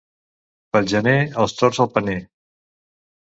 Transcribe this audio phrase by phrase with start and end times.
[0.75, 1.13] Pel gener,
[1.43, 2.17] els tords al paner.